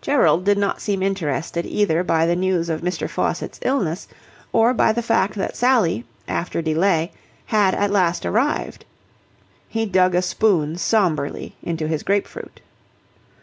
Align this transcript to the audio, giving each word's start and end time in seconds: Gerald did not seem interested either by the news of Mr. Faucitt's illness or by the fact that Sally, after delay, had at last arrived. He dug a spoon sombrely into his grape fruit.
Gerald 0.00 0.44
did 0.46 0.56
not 0.56 0.80
seem 0.80 1.02
interested 1.02 1.66
either 1.66 2.02
by 2.02 2.24
the 2.24 2.34
news 2.34 2.70
of 2.70 2.80
Mr. 2.80 3.06
Faucitt's 3.06 3.58
illness 3.60 4.08
or 4.50 4.72
by 4.72 4.92
the 4.92 5.02
fact 5.02 5.34
that 5.34 5.58
Sally, 5.58 6.06
after 6.26 6.62
delay, 6.62 7.12
had 7.44 7.74
at 7.74 7.90
last 7.90 8.24
arrived. 8.24 8.86
He 9.68 9.84
dug 9.84 10.14
a 10.14 10.22
spoon 10.22 10.76
sombrely 10.78 11.52
into 11.62 11.86
his 11.86 12.02
grape 12.02 12.26
fruit. 12.26 12.62